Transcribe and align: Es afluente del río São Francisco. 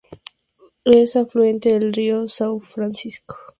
Es 0.83 1.15
afluente 1.15 1.75
del 1.77 1.93
río 1.93 2.23
São 2.23 2.59
Francisco. 2.63 3.35